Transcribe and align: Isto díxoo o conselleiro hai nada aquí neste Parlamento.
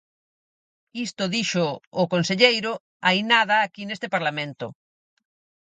Isto 1.05 1.23
díxoo 1.35 1.75
o 2.01 2.03
conselleiro 2.13 2.71
hai 3.05 3.19
nada 3.31 3.55
aquí 3.59 3.83
neste 3.85 4.07
Parlamento. 4.15 4.67